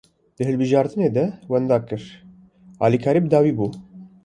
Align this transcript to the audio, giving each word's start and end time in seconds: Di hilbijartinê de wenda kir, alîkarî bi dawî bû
Di 0.35 0.43
hilbijartinê 0.47 1.09
de 1.17 1.25
wenda 1.51 1.77
kir, 1.87 2.03
alîkarî 2.85 3.21
bi 3.23 3.29
dawî 3.33 3.53
bû 3.57 3.67